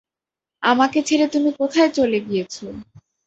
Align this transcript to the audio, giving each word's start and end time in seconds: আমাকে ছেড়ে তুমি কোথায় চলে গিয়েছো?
আমাকে 0.63 0.99
ছেড়ে 1.03 1.25
তুমি 1.27 1.49
কোথায় 1.59 1.89
চলে 1.97 2.19
গিয়েছো? 2.27 2.65